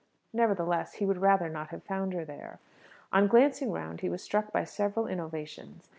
[0.33, 2.57] Nevertheless, he would rather not have found her there.
[3.13, 5.89] On glancing round he was struck by several innovations.